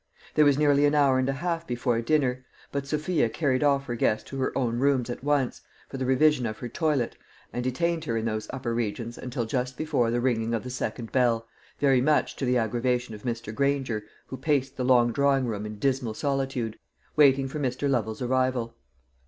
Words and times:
There 0.33 0.45
was 0.45 0.57
nearly 0.57 0.87
an 0.87 0.95
hour 0.95 1.19
and 1.19 1.29
a 1.29 1.33
half 1.33 1.67
before 1.67 2.01
dinner; 2.01 2.43
but 2.71 2.87
Sophia 2.87 3.29
carried 3.29 3.63
off 3.63 3.85
her 3.85 3.93
guest 3.93 4.25
to 4.29 4.37
her 4.39 4.57
own 4.57 4.79
rooms 4.79 5.11
at 5.11 5.23
once, 5.23 5.61
for 5.89 5.97
the 5.97 6.07
revision 6.07 6.47
of 6.47 6.57
her 6.57 6.67
toilet, 6.67 7.15
and 7.53 7.63
detained 7.63 8.05
her 8.05 8.17
in 8.17 8.25
those 8.25 8.47
upper 8.51 8.73
regions 8.73 9.15
until 9.19 9.45
just 9.45 9.77
before 9.77 10.09
the 10.09 10.19
ringing 10.19 10.55
of 10.55 10.63
the 10.63 10.71
second 10.71 11.11
bell, 11.11 11.47
very 11.79 12.01
much 12.01 12.35
to 12.37 12.45
the 12.45 12.57
aggravation 12.57 13.13
of 13.13 13.21
Mr. 13.21 13.53
Granger, 13.53 14.03
who 14.25 14.37
paced 14.37 14.75
the 14.75 14.83
long 14.83 15.11
drawing 15.11 15.45
room 15.45 15.67
in 15.67 15.77
dismal 15.77 16.15
solitude, 16.15 16.79
waiting 17.15 17.47
for 17.47 17.59
Mr. 17.59 17.87
Lovel's 17.87 18.23
arrival. 18.23 18.75